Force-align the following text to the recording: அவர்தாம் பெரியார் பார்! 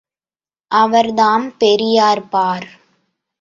அவர்தாம் 0.71 1.45
பெரியார் 1.57 2.23
பார்! 2.27 2.67